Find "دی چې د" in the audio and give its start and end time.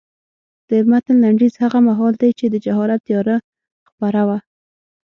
2.21-2.55